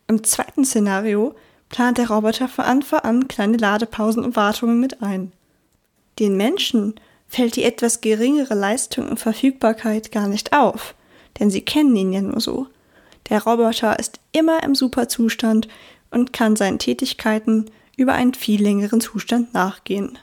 Im 0.08 0.24
zweiten 0.24 0.64
Szenario 0.64 1.34
plant 1.68 1.98
der 1.98 2.10
Roboter 2.10 2.48
von 2.48 2.64
Anfang 2.64 3.00
an 3.00 3.28
kleine 3.28 3.58
Ladepausen 3.58 4.24
und 4.24 4.34
Wartungen 4.34 4.80
mit 4.80 5.02
ein. 5.02 5.32
Den 6.18 6.36
Menschen 6.36 6.94
fällt 7.28 7.54
die 7.54 7.62
etwas 7.62 8.00
geringere 8.00 8.54
Leistung 8.54 9.08
und 9.08 9.20
Verfügbarkeit 9.20 10.10
gar 10.10 10.26
nicht 10.26 10.52
auf, 10.52 10.94
denn 11.38 11.50
sie 11.50 11.62
kennen 11.62 11.94
ihn 11.94 12.12
ja 12.12 12.22
nur 12.22 12.40
so. 12.40 12.66
Der 13.28 13.44
Roboter 13.44 13.98
ist 13.98 14.18
immer 14.32 14.62
im 14.64 14.74
Superzustand 14.74 15.68
und 16.10 16.32
kann 16.32 16.56
seinen 16.56 16.80
Tätigkeiten 16.80 17.70
über 17.96 18.14
einen 18.14 18.34
viel 18.34 18.60
längeren 18.60 19.00
Zustand 19.00 19.54
nachgehen. 19.54 20.18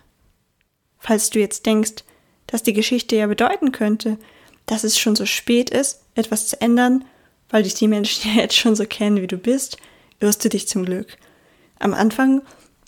Falls 1.00 1.30
du 1.30 1.40
jetzt 1.40 1.66
denkst, 1.66 2.04
dass 2.48 2.64
die 2.64 2.74
Geschichte 2.74 3.16
ja 3.16 3.28
bedeuten 3.28 3.72
könnte, 3.72 4.18
dass 4.68 4.84
es 4.84 5.00
schon 5.00 5.16
so 5.16 5.26
spät 5.26 5.72
ist, 5.72 6.02
etwas 6.14 6.48
zu 6.48 6.62
ändern, 6.62 7.04
weil 7.50 7.64
dich 7.64 7.74
die 7.74 7.88
Menschen 7.88 8.30
ja 8.36 8.42
jetzt 8.42 8.56
schon 8.56 8.76
so 8.76 8.86
kennen, 8.86 9.22
wie 9.22 9.28
du 9.28 9.38
bist, 9.38 9.78
irrst 10.20 10.46
du 10.46 10.50
dich 10.50 10.68
zum 10.68 10.86
Glück. 10.86 11.18
Am 11.80 11.94
Anfang 11.94 12.44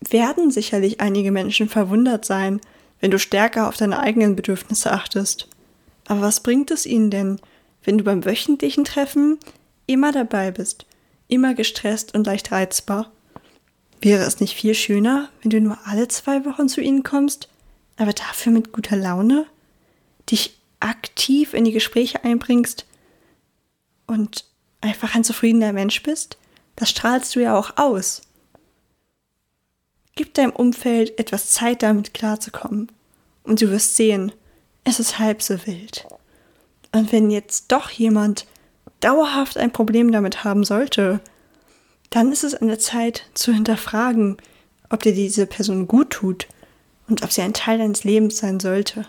werden 0.07 0.51
sicherlich 0.51 1.01
einige 1.01 1.31
Menschen 1.31 1.67
verwundert 1.67 2.25
sein, 2.25 2.61
wenn 3.01 3.11
du 3.11 3.19
stärker 3.19 3.67
auf 3.67 3.77
deine 3.77 3.99
eigenen 3.99 4.35
Bedürfnisse 4.35 4.91
achtest. 4.91 5.47
Aber 6.07 6.21
was 6.21 6.41
bringt 6.41 6.71
es 6.71 6.85
ihnen 6.85 7.09
denn, 7.09 7.39
wenn 7.83 7.97
du 7.97 8.03
beim 8.03 8.25
wöchentlichen 8.25 8.83
Treffen 8.83 9.37
immer 9.85 10.11
dabei 10.11 10.51
bist, 10.51 10.85
immer 11.27 11.53
gestresst 11.53 12.13
und 12.13 12.25
leicht 12.25 12.51
reizbar? 12.51 13.11
Wäre 14.01 14.23
es 14.23 14.39
nicht 14.39 14.55
viel 14.55 14.73
schöner, 14.73 15.29
wenn 15.41 15.49
du 15.49 15.61
nur 15.61 15.77
alle 15.85 16.07
zwei 16.07 16.45
Wochen 16.45 16.69
zu 16.69 16.81
ihnen 16.81 17.03
kommst, 17.03 17.49
aber 17.97 18.13
dafür 18.13 18.51
mit 18.51 18.71
guter 18.71 18.95
Laune, 18.95 19.45
dich 20.29 20.58
aktiv 20.79 21.53
in 21.53 21.65
die 21.65 21.71
Gespräche 21.71 22.23
einbringst 22.23 22.85
und 24.07 24.45
einfach 24.81 25.15
ein 25.15 25.23
zufriedener 25.23 25.73
Mensch 25.73 26.01
bist? 26.03 26.37
Das 26.75 26.89
strahlst 26.89 27.35
du 27.35 27.41
ja 27.41 27.57
auch 27.57 27.77
aus. 27.77 28.21
Gib 30.15 30.33
deinem 30.33 30.51
Umfeld 30.51 31.19
etwas 31.19 31.51
Zeit, 31.51 31.83
damit 31.83 32.13
klarzukommen. 32.13 32.91
Und 33.43 33.61
du 33.61 33.69
wirst 33.69 33.95
sehen, 33.95 34.31
es 34.83 34.99
ist 34.99 35.19
halb 35.19 35.41
so 35.41 35.65
wild. 35.65 36.07
Und 36.91 37.11
wenn 37.11 37.29
jetzt 37.29 37.71
doch 37.71 37.89
jemand 37.89 38.45
dauerhaft 38.99 39.57
ein 39.57 39.71
Problem 39.71 40.11
damit 40.11 40.43
haben 40.43 40.63
sollte, 40.63 41.19
dann 42.09 42.31
ist 42.31 42.43
es 42.43 42.55
an 42.55 42.67
der 42.67 42.79
Zeit 42.79 43.25
zu 43.33 43.53
hinterfragen, 43.53 44.37
ob 44.89 45.03
dir 45.03 45.13
diese 45.13 45.45
Person 45.45 45.87
gut 45.87 46.09
tut 46.09 46.47
und 47.07 47.23
ob 47.23 47.31
sie 47.31 47.41
ein 47.41 47.53
Teil 47.53 47.77
deines 47.77 48.03
Lebens 48.03 48.37
sein 48.37 48.59
sollte. 48.59 49.05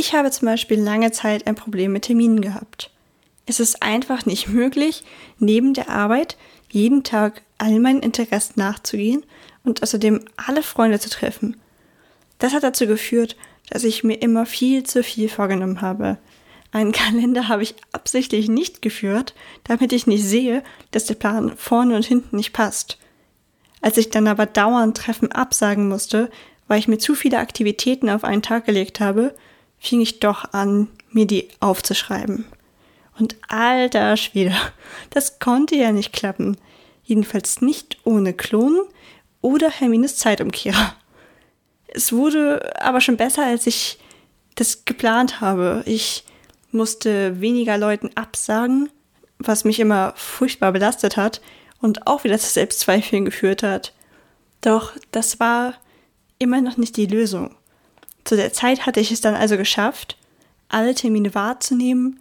Ich 0.00 0.14
habe 0.14 0.30
zum 0.30 0.46
Beispiel 0.46 0.78
lange 0.78 1.10
Zeit 1.10 1.48
ein 1.48 1.56
Problem 1.56 1.90
mit 1.90 2.04
Terminen 2.04 2.40
gehabt. 2.40 2.92
Es 3.46 3.58
ist 3.58 3.82
einfach 3.82 4.26
nicht 4.26 4.46
möglich, 4.46 5.02
neben 5.40 5.74
der 5.74 5.90
Arbeit 5.90 6.36
jeden 6.70 7.02
Tag 7.02 7.42
all 7.58 7.80
meinen 7.80 7.98
Interessen 7.98 8.60
nachzugehen 8.60 9.26
und 9.64 9.82
außerdem 9.82 10.20
alle 10.36 10.62
Freunde 10.62 11.00
zu 11.00 11.10
treffen. 11.10 11.56
Das 12.38 12.52
hat 12.52 12.62
dazu 12.62 12.86
geführt, 12.86 13.34
dass 13.70 13.82
ich 13.82 14.04
mir 14.04 14.22
immer 14.22 14.46
viel 14.46 14.84
zu 14.84 15.02
viel 15.02 15.28
vorgenommen 15.28 15.80
habe. 15.80 16.18
Einen 16.70 16.92
Kalender 16.92 17.48
habe 17.48 17.64
ich 17.64 17.74
absichtlich 17.90 18.48
nicht 18.48 18.82
geführt, 18.82 19.34
damit 19.64 19.92
ich 19.92 20.06
nicht 20.06 20.22
sehe, 20.22 20.62
dass 20.92 21.06
der 21.06 21.16
Plan 21.16 21.56
vorne 21.56 21.96
und 21.96 22.06
hinten 22.06 22.36
nicht 22.36 22.52
passt. 22.52 22.98
Als 23.80 23.96
ich 23.96 24.10
dann 24.10 24.28
aber 24.28 24.46
dauernd 24.46 24.96
Treffen 24.96 25.32
absagen 25.32 25.88
musste, 25.88 26.30
weil 26.68 26.78
ich 26.78 26.86
mir 26.86 26.98
zu 26.98 27.16
viele 27.16 27.38
Aktivitäten 27.38 28.08
auf 28.08 28.22
einen 28.22 28.42
Tag 28.42 28.64
gelegt 28.64 29.00
habe, 29.00 29.34
fing 29.78 30.00
ich 30.00 30.20
doch 30.20 30.52
an, 30.52 30.88
mir 31.10 31.26
die 31.26 31.48
aufzuschreiben. 31.60 32.44
Und 33.18 33.36
alter 33.48 34.16
Schwede, 34.16 34.54
das 35.10 35.38
konnte 35.38 35.76
ja 35.76 35.92
nicht 35.92 36.12
klappen. 36.12 36.56
Jedenfalls 37.02 37.60
nicht 37.60 37.98
ohne 38.04 38.32
Klonen 38.34 38.82
oder 39.40 39.70
Hermines 39.70 40.16
Zeitumkehrer. 40.16 40.94
Es 41.88 42.12
wurde 42.12 42.80
aber 42.80 43.00
schon 43.00 43.16
besser, 43.16 43.44
als 43.44 43.66
ich 43.66 43.98
das 44.54 44.84
geplant 44.84 45.40
habe. 45.40 45.82
Ich 45.86 46.24
musste 46.70 47.40
weniger 47.40 47.78
Leuten 47.78 48.10
absagen, 48.14 48.90
was 49.38 49.64
mich 49.64 49.80
immer 49.80 50.12
furchtbar 50.16 50.72
belastet 50.72 51.16
hat 51.16 51.40
und 51.80 52.06
auch 52.06 52.24
wieder 52.24 52.38
zu 52.38 52.50
Selbstzweifeln 52.50 53.24
geführt 53.24 53.62
hat. 53.62 53.94
Doch 54.60 54.92
das 55.12 55.40
war 55.40 55.74
immer 56.38 56.60
noch 56.60 56.76
nicht 56.76 56.96
die 56.96 57.06
Lösung. 57.06 57.54
Zu 58.28 58.36
der 58.36 58.52
Zeit 58.52 58.84
hatte 58.84 59.00
ich 59.00 59.10
es 59.10 59.22
dann 59.22 59.34
also 59.34 59.56
geschafft, 59.56 60.18
alle 60.68 60.94
Termine 60.94 61.34
wahrzunehmen 61.34 62.20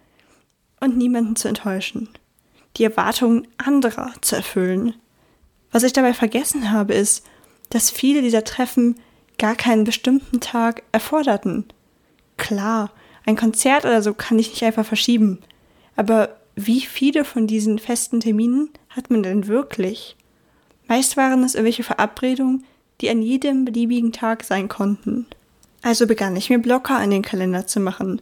und 0.80 0.96
niemanden 0.96 1.36
zu 1.36 1.50
enttäuschen, 1.50 2.08
die 2.78 2.86
Erwartungen 2.86 3.46
anderer 3.58 4.14
zu 4.22 4.38
erfüllen. 4.38 4.94
Was 5.70 5.84
ich 5.84 5.92
dabei 5.92 6.14
vergessen 6.14 6.72
habe, 6.72 6.94
ist, 6.94 7.26
dass 7.72 7.92
viele 7.92 8.22
dieser 8.22 8.46
Treffen 8.46 8.96
gar 9.38 9.58
keinen 9.58 9.84
bestimmten 9.84 10.40
Tag 10.40 10.84
erforderten. 10.94 11.66
Klar, 12.38 12.90
ein 13.26 13.36
Konzert 13.36 13.84
oder 13.84 14.02
so 14.02 14.14
kann 14.14 14.40
ich 14.40 14.52
nicht 14.52 14.64
einfach 14.64 14.86
verschieben. 14.86 15.40
Aber 15.98 16.38
wie 16.56 16.80
viele 16.80 17.26
von 17.26 17.48
diesen 17.48 17.80
festen 17.80 18.22
Terminen 18.22 18.70
hat 18.92 19.12
man 19.12 19.24
denn 19.24 19.48
wirklich? 19.48 20.16
Meist 20.88 21.18
waren 21.18 21.44
es 21.44 21.56
irgendwelche 21.56 21.84
Verabredungen, 21.84 22.64
die 23.02 23.10
an 23.10 23.22
jedem 23.22 23.66
beliebigen 23.66 24.14
Tag 24.14 24.46
sein 24.46 24.70
konnten. 24.70 25.26
Also 25.82 26.08
begann 26.08 26.36
ich 26.36 26.50
mir 26.50 26.60
Blocker 26.60 27.02
in 27.04 27.12
den 27.12 27.22
Kalender 27.22 27.68
zu 27.68 27.80
machen. 27.80 28.22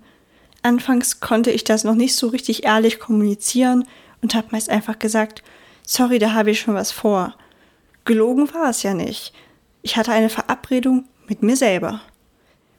Anfangs 0.61 1.19
konnte 1.19 1.51
ich 1.51 1.63
das 1.63 1.83
noch 1.83 1.95
nicht 1.95 2.15
so 2.15 2.27
richtig 2.27 2.65
ehrlich 2.65 2.99
kommunizieren 2.99 3.85
und 4.21 4.35
habe 4.35 4.47
meist 4.51 4.69
einfach 4.69 4.99
gesagt, 4.99 5.43
sorry, 5.85 6.19
da 6.19 6.33
habe 6.33 6.51
ich 6.51 6.59
schon 6.59 6.73
was 6.73 6.91
vor. 6.91 7.35
Gelogen 8.03 8.53
war 8.53 8.69
es 8.69 8.83
ja 8.83 8.93
nicht. 8.93 9.33
Ich 9.81 9.97
hatte 9.97 10.11
eine 10.11 10.29
Verabredung 10.29 11.05
mit 11.27 11.43
mir 11.43 11.55
selber. 11.55 12.01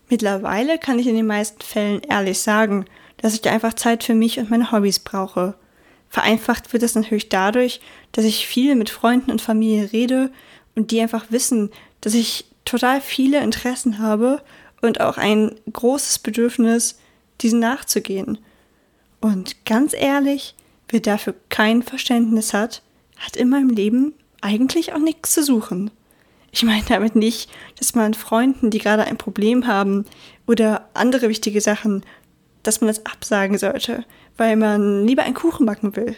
Mittlerweile 0.09 0.79
kann 0.79 0.99
ich 0.99 1.07
in 1.07 1.17
den 1.17 1.27
meisten 1.27 1.63
Fällen 1.63 2.01
ehrlich 2.03 2.39
sagen, 2.41 2.85
dass 3.17 3.35
ich 3.35 3.49
einfach 3.49 3.75
Zeit 3.75 4.05
für 4.05 4.15
mich 4.15 4.39
und 4.39 4.51
meine 4.51 4.71
Hobbys 4.73 5.01
brauche. 5.01 5.55
Vereinfacht 6.09 6.73
wird 6.73 6.83
es 6.83 6.95
natürlich 6.95 7.29
dadurch, 7.29 7.81
dass 8.13 8.25
ich 8.25 8.47
viel 8.47 8.75
mit 8.75 8.91
Freunden 8.91 9.31
und 9.31 9.43
Familie 9.43 9.93
rede 9.93 10.31
und 10.75 10.91
die 10.91 11.01
einfach 11.01 11.27
wissen, 11.31 11.71
dass 12.01 12.15
ich 12.15 12.47
total 12.65 13.01
viele 13.01 13.43
Interessen 13.43 13.99
habe 13.99 14.43
und 14.87 15.01
auch 15.01 15.19
ein 15.19 15.55
großes 15.73 16.21
Bedürfnis, 16.21 16.99
diesen 17.41 17.61
nachzugehen. 17.61 18.39
Und 19.21 19.65
ganz 19.65 19.93
ehrlich, 19.93 20.55
wer 20.89 21.01
dafür 21.01 21.35
kein 21.49 21.83
Verständnis 21.83 22.55
hat, 22.55 22.83
hat 23.17 23.37
in 23.37 23.49
meinem 23.49 23.71
Leben 23.71 24.15
eigentlich 24.41 24.93
auch 24.93 24.99
nichts 24.99 25.33
zu 25.33 25.43
suchen. 25.43 25.91
Ich 26.53 26.63
meine 26.63 26.85
damit 26.89 27.17
nicht, 27.17 27.51
dass 27.79 27.95
man 27.95 28.15
Freunden, 28.15 28.71
die 28.71 28.79
gerade 28.79 29.05
ein 29.05 29.19
Problem 29.19 29.67
haben 29.67 30.05
oder 30.47 30.89
andere 30.95 31.29
wichtige 31.29 31.61
Sachen, 31.61 32.05
dass 32.63 32.81
man 32.81 32.89
das 32.89 33.05
absagen 33.05 33.59
sollte, 33.59 34.05
weil 34.37 34.57
man 34.57 35.07
lieber 35.07 35.23
einen 35.23 35.35
Kuchen 35.35 35.67
backen 35.67 35.97
will. 35.97 36.17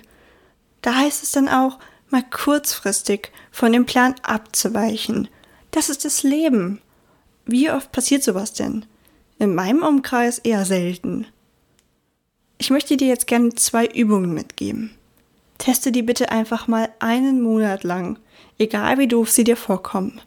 Da 0.83 0.95
heißt 0.95 1.23
es 1.23 1.33
dann 1.33 1.49
auch, 1.49 1.79
mal 2.11 2.23
kurzfristig 2.23 3.33
von 3.51 3.73
dem 3.73 3.85
Plan 3.85 4.15
abzuweichen. 4.23 5.29
Das 5.71 5.89
ist 5.89 6.05
das 6.05 6.23
Leben. 6.23 6.81
Wie 7.51 7.71
oft 7.71 7.93
passiert 7.93 8.23
sowas 8.23 8.53
denn? 8.53 8.85
In 9.39 9.55
meinem 9.55 9.83
Umkreis 9.83 10.39
eher 10.39 10.67
selten. 10.67 11.27
Ich 12.59 12.69
möchte 12.69 12.99
dir 12.99 13.09
jetzt 13.09 13.27
gerne 13.27 13.55
zwei 13.55 13.87
Übungen 13.87 14.35
mitgeben. 14.35 14.91
Teste 15.57 15.91
die 15.91 16.03
bitte 16.03 16.31
einfach 16.31 16.69
mal 16.69 16.91
einen 16.99 17.41
Monat 17.41 17.85
lang, 17.85 18.19
egal 18.59 18.99
wie 18.99 19.09
doof 19.09 19.31
sie 19.31 19.45
dir 19.45 19.57
vorkommen. 19.57 20.21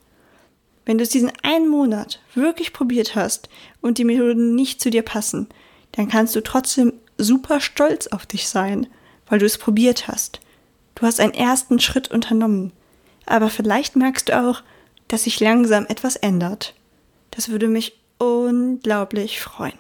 Wenn 0.84 0.98
du 0.98 1.04
es 1.04 1.12
diesen 1.12 1.32
einen 1.44 1.68
Monat 1.68 2.20
wirklich 2.34 2.74
probiert 2.74 3.14
hast 3.14 3.50
und 3.82 4.00
die 4.00 4.04
Methoden 4.04 4.56
nicht 4.56 4.82
zu 4.82 4.90
dir 4.90 5.04
passen, 5.04 5.48
dann 5.92 6.08
kannst 6.08 6.36
du 6.36 6.42
trotzdem 6.42 6.92
super 7.20 7.60
stolz 7.60 8.08
auf 8.08 8.26
dich 8.26 8.50
sein, 8.50 8.88
weil 9.28 9.38
du 9.38 9.46
es 9.46 9.60
probiert 9.60 10.08
hast. 10.08 10.40
Du 10.96 11.04
hast 11.04 11.20
einen 11.20 11.36
ersten 11.36 11.80
Schritt 11.80 12.10
unternommen. 12.10 12.72
Aber 13.28 13.52
vielleicht 13.52 13.96
merkst 13.96 14.30
du 14.30 14.42
auch, 14.42 14.64
dass 15.08 15.26
sich 15.26 15.40
langsam 15.40 15.86
etwas 15.86 16.16
ändert. 16.16 16.74
Das 17.32 17.50
würde 17.50 17.68
mich 17.68 18.00
unglaublich 18.18 19.42
freuen. 19.42 19.80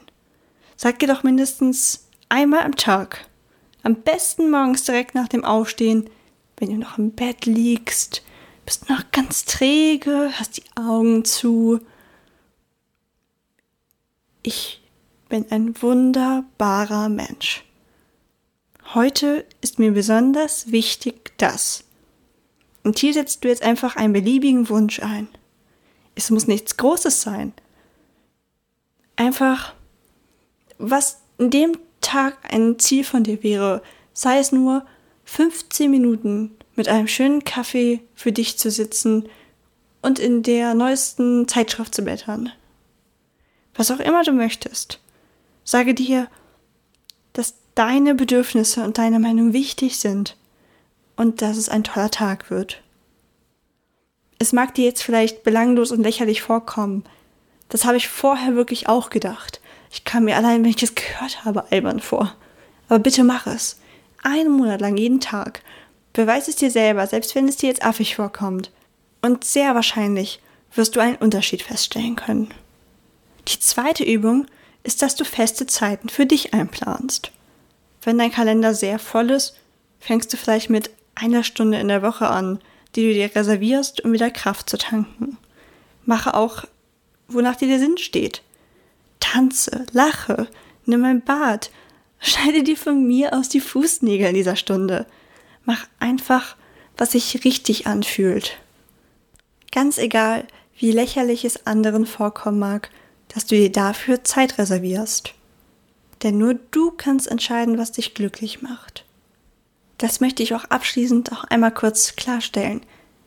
Sag 0.76 1.00
dir 1.00 1.08
doch 1.08 1.24
mindestens 1.24 2.08
einmal 2.28 2.62
am 2.62 2.76
Tag, 2.76 3.28
am 3.84 3.96
besten 3.96 4.50
morgens 4.50 4.84
direkt 4.84 5.14
nach 5.14 5.28
dem 5.28 5.44
Aufstehen, 5.44 6.10
wenn 6.58 6.70
du 6.70 6.78
noch 6.78 6.98
im 6.98 7.12
Bett 7.12 7.46
liegst, 7.46 8.24
bist 8.66 8.90
noch 8.90 9.12
ganz 9.12 9.46
träge, 9.46 10.32
hast 10.34 10.58
die 10.58 10.64
Augen 10.76 11.26
zu. 11.26 11.80
Ich 14.44 14.82
bin 15.30 15.46
ein 15.52 15.82
wunderbarer 15.82 17.10
Mensch. 17.10 17.64
heute 18.94 19.46
ist 19.62 19.80
mir 19.80 19.92
besonders 19.92 20.72
wichtig 20.72 21.32
das. 21.38 21.84
Und 22.84 23.00
hier 23.00 23.14
setzt 23.14 23.44
du 23.44 23.48
jetzt 23.48 23.62
einfach 23.62 23.96
einen 23.96 24.14
beliebigen 24.14 24.68
Wunsch 24.70 25.00
ein. 25.02 25.28
Es 26.16 26.30
muss 26.30 26.48
nichts 26.48 26.78
Großes 26.78 27.22
sein. 27.22 27.54
Einfach, 29.16 29.74
was 30.78 31.22
in 31.38 31.50
dem 31.50 31.78
Tag 32.02 32.38
ein 32.52 32.80
Ziel 32.80 33.04
von 33.04 33.24
dir 33.24 33.44
wäre, 33.44 33.82
sei 34.14 34.40
es 34.40 34.52
nur 34.52 34.86
15 35.26 35.90
Minuten 35.90 36.52
mit 36.76 36.88
einem 36.88 37.08
schönen 37.08 37.44
Kaffee 37.44 38.02
für 38.16 38.32
dich 38.32 38.58
zu 38.58 38.72
sitzen 38.72 39.30
und 40.02 40.20
in 40.20 40.44
der 40.44 40.74
neuesten 40.74 41.48
Zeitschrift 41.48 41.94
zu 41.94 42.04
blättern. 42.04 42.52
Was 43.76 43.92
auch 43.92 44.00
immer 44.00 44.24
du 44.24 44.32
möchtest. 44.32 45.00
Sage 45.64 45.94
dir, 45.94 46.28
dass 47.34 47.56
deine 47.76 48.16
Bedürfnisse 48.16 48.84
und 48.84 48.98
deine 48.98 49.20
Meinung 49.20 49.54
wichtig 49.54 49.98
sind 50.00 50.36
und 51.16 51.42
dass 51.42 51.58
es 51.58 51.70
ein 51.70 51.84
toller 51.84 52.12
Tag 52.12 52.50
wird. 52.50 52.82
Es 54.42 54.54
mag 54.54 54.74
dir 54.74 54.86
jetzt 54.86 55.04
vielleicht 55.04 55.44
belanglos 55.44 55.92
und 55.92 56.02
lächerlich 56.02 56.42
vorkommen. 56.42 57.04
Das 57.70 57.86
habe 57.86 57.98
ich 57.98 58.08
vorher 58.08 58.56
wirklich 58.56 58.90
auch 58.90 59.12
gedacht. 59.12 59.62
Ich 59.92 60.04
kam 60.04 60.24
mir 60.24 60.36
allein, 60.36 60.64
wenn 60.64 60.72
ich 60.72 60.78
das 60.78 60.96
gehört 60.96 61.46
habe, 61.46 61.72
albern 61.72 62.00
vor. 62.00 62.36
Aber 62.90 62.98
bitte 62.98 63.24
mach 63.24 63.46
es. 63.46 63.80
Einen 64.24 64.50
Monat 64.50 64.82
lang 64.82 64.98
jeden 64.98 65.20
Tag. 65.20 65.62
Beweis 66.14 66.48
es 66.48 66.56
dir 66.56 66.72
selber, 66.72 67.06
selbst 67.06 67.36
wenn 67.36 67.48
es 67.48 67.58
dir 67.58 67.70
jetzt 67.70 67.86
affig 67.86 68.16
vorkommt. 68.16 68.72
Und 69.22 69.44
sehr 69.44 69.76
wahrscheinlich 69.76 70.42
wirst 70.74 70.96
du 70.96 71.02
einen 71.02 71.18
Unterschied 71.18 71.62
feststellen 71.62 72.16
können. 72.16 72.52
Die 73.48 73.60
zweite 73.60 74.04
Übung 74.04 74.48
ist, 74.82 75.04
dass 75.04 75.14
du 75.14 75.24
feste 75.24 75.68
Zeiten 75.68 76.10
für 76.10 76.26
dich 76.26 76.56
einplanst. 76.56 77.32
Wenn 78.02 78.18
dein 78.18 78.32
Kalender 78.32 78.74
sehr 78.74 78.98
voll 78.98 79.30
ist, 79.30 79.56
fängst 80.00 80.34
du 80.34 80.38
vielleicht 80.38 80.72
mit 80.72 80.90
einer 81.14 81.44
Stunde 81.44 81.80
in 81.80 81.90
der 81.90 82.02
Woche 82.02 82.28
an, 82.28 82.60
die 82.96 83.08
du 83.08 83.14
dir 83.14 83.34
reservierst, 83.36 84.04
um 84.04 84.14
wieder 84.14 84.30
Kraft 84.30 84.70
zu 84.70 84.78
tanken. 84.78 85.38
Mache 86.06 86.34
auch, 86.34 86.66
wonach 87.28 87.56
dir 87.56 87.68
der 87.68 87.80
Sinn 87.80 87.98
steht. 87.98 88.42
Tanze, 89.20 89.86
lache, 89.92 90.48
nimm 90.86 91.04
ein 91.06 91.22
Bad, 91.22 91.72
schneide 92.20 92.64
dir 92.64 92.78
von 92.78 93.06
mir 93.06 93.34
aus 93.34 93.50
die 93.50 93.62
Fußnägel 93.62 94.30
in 94.30 94.36
dieser 94.36 94.56
Stunde. 94.56 95.06
Mach 95.64 95.88
einfach, 96.00 96.56
was 96.98 97.12
sich 97.12 97.44
richtig 97.46 97.88
anfühlt. 97.88 98.58
Ganz 99.72 99.98
egal, 99.98 100.46
wie 100.78 100.92
lächerlich 100.92 101.46
es 101.46 101.66
anderen 101.66 102.06
vorkommen 102.06 102.60
mag, 102.60 102.90
dass 103.30 103.46
du 103.46 103.56
dir 103.56 103.72
dafür 103.72 104.24
Zeit 104.24 104.58
reservierst. 104.58 105.34
Denn 106.24 106.38
nur 106.38 106.56
du 106.72 106.92
kannst 106.92 107.28
entscheiden, 107.28 107.78
was 107.78 107.94
dich 107.94 108.14
glücklich 108.14 108.62
macht. 108.62 109.06
Das 110.02 110.20
möchte 110.20 110.42
ich 110.42 110.56
auch 110.56 110.66
abschließend 110.66 111.32
auch 111.32 111.44
einmal 111.44 111.72
kurz 111.72 112.16
klarstellen. 112.16 112.82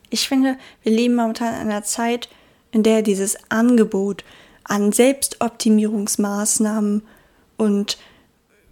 Ich 0.09 0.27
finde, 0.27 0.57
wir 0.83 0.91
leben 0.91 1.15
momentan 1.15 1.53
in 1.53 1.69
einer 1.69 1.83
Zeit, 1.83 2.27
in 2.73 2.83
der 2.83 3.01
dieses 3.01 3.37
Angebot 3.49 4.25
an 4.65 4.91
Selbstoptimierungsmaßnahmen 4.91 7.03
und 7.55 7.97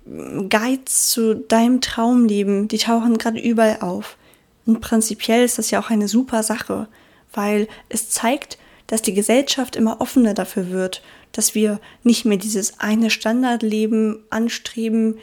Guides 0.05 1.11
zu 1.11 1.35
deinem 1.35 1.79
Traumleben, 1.79 2.67
die 2.67 2.79
tauchen 2.79 3.17
gerade 3.17 3.39
überall 3.39 3.79
auf. 3.79 4.17
Und 4.65 4.81
prinzipiell 4.81 5.45
ist 5.45 5.57
das 5.57 5.71
ja 5.71 5.79
auch 5.79 5.89
eine 5.89 6.09
super 6.09 6.43
Sache, 6.43 6.89
weil 7.31 7.69
es 7.87 8.09
zeigt, 8.09 8.57
dass 8.87 9.01
die 9.01 9.13
Gesellschaft 9.13 9.77
immer 9.77 10.01
offener 10.01 10.33
dafür 10.33 10.71
wird, 10.71 11.01
dass 11.31 11.55
wir 11.55 11.79
nicht 12.03 12.25
mehr 12.25 12.37
dieses 12.37 12.81
eine 12.81 13.09
Standardleben 13.09 14.25
anstreben, 14.29 15.19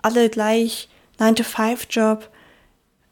alle 0.00 0.30
gleich 0.30 0.88
9-to-5-Job, 1.18 2.28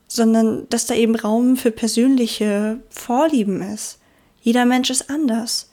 sondern 0.08 0.68
dass 0.68 0.86
da 0.86 0.94
eben 0.94 1.16
Raum 1.16 1.56
für 1.56 1.70
persönliche 1.70 2.80
Vorlieben 2.90 3.62
ist. 3.62 3.98
Jeder 4.42 4.66
Mensch 4.66 4.90
ist 4.90 5.08
anders. 5.08 5.70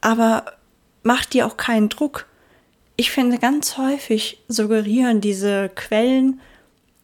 Aber 0.00 0.44
mach 1.02 1.24
dir 1.24 1.46
auch 1.46 1.56
keinen 1.56 1.88
Druck. 1.88 2.26
Ich 2.96 3.10
finde, 3.10 3.38
ganz 3.38 3.76
häufig 3.76 4.42
suggerieren 4.48 5.20
diese 5.20 5.68
Quellen, 5.74 6.40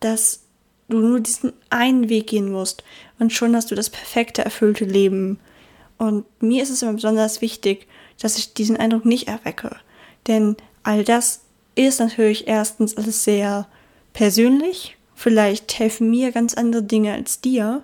dass 0.01 0.41
du 0.89 0.99
nur 0.99 1.21
diesen 1.21 1.53
einen 1.69 2.09
Weg 2.09 2.29
gehen 2.29 2.51
musst 2.51 2.85
und 3.19 3.33
schon 3.33 3.55
hast 3.55 3.71
du 3.71 3.75
das 3.75 3.91
perfekte, 3.91 4.45
erfüllte 4.45 4.85
Leben. 4.85 5.39
Und 5.99 6.25
mir 6.43 6.63
ist 6.63 6.71
es 6.71 6.83
immer 6.83 6.95
besonders 6.95 7.41
wichtig, 7.41 7.87
dass 8.21 8.39
ich 8.39 8.55
diesen 8.55 8.77
Eindruck 8.77 9.05
nicht 9.05 9.29
erwecke. 9.29 9.77
Denn 10.27 10.57
all 10.83 11.05
das 11.05 11.43
ist 11.75 12.01
natürlich 12.01 12.49
erstens 12.49 12.97
alles 12.97 13.25
sehr 13.25 13.67
persönlich. 14.21 14.99
Vielleicht 15.15 15.79
helfen 15.79 16.11
mir 16.11 16.31
ganz 16.31 16.53
andere 16.53 16.83
Dinge 16.83 17.15
als 17.15 17.41
dir. 17.41 17.83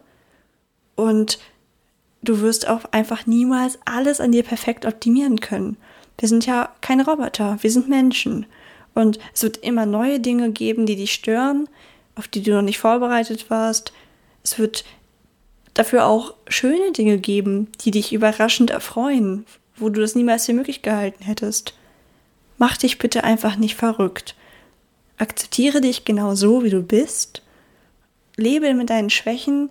Und 0.94 1.38
du 2.20 2.42
wirst 2.42 2.68
auch 2.68 2.84
einfach 2.92 3.24
niemals 3.24 3.78
alles 3.86 4.20
an 4.20 4.32
dir 4.32 4.42
perfekt 4.42 4.84
optimieren 4.84 5.40
können. 5.40 5.78
Wir 6.18 6.28
sind 6.28 6.44
ja 6.44 6.74
keine 6.82 7.06
Roboter, 7.06 7.56
wir 7.62 7.70
sind 7.70 7.88
Menschen. 7.88 8.44
Und 8.92 9.18
es 9.32 9.44
wird 9.44 9.56
immer 9.56 9.86
neue 9.86 10.20
Dinge 10.20 10.50
geben, 10.52 10.84
die 10.84 10.96
dich 10.96 11.14
stören, 11.14 11.70
auf 12.16 12.28
die 12.28 12.42
du 12.42 12.50
noch 12.50 12.60
nicht 12.60 12.80
vorbereitet 12.80 13.48
warst. 13.48 13.94
Es 14.44 14.58
wird 14.58 14.84
dafür 15.72 16.04
auch 16.04 16.34
schöne 16.48 16.92
Dinge 16.92 17.16
geben, 17.16 17.68
die 17.80 17.92
dich 17.92 18.12
überraschend 18.12 18.68
erfreuen, 18.68 19.46
wo 19.76 19.88
du 19.88 20.02
das 20.02 20.14
niemals 20.14 20.44
für 20.44 20.52
möglich 20.52 20.82
gehalten 20.82 21.24
hättest. 21.24 21.72
Mach 22.58 22.76
dich 22.76 22.98
bitte 22.98 23.24
einfach 23.24 23.56
nicht 23.56 23.76
verrückt. 23.76 24.34
Akzeptiere 25.18 25.80
dich 25.80 26.04
genau 26.04 26.34
so, 26.34 26.62
wie 26.64 26.70
du 26.70 26.82
bist. 26.82 27.42
Lebe 28.36 28.74
mit 28.74 28.90
deinen 28.90 29.10
Schwächen 29.10 29.70